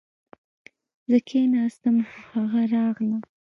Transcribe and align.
زه 1.09 1.17
کښېناستم 1.27 1.95
خو 2.09 2.21
هغه 2.41 2.61
راغله 2.73 3.17